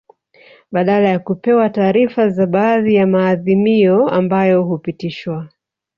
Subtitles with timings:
[0.71, 5.49] Badala ya kupewa taarifa za baadhi ya maadhimio ambayo hupitishwa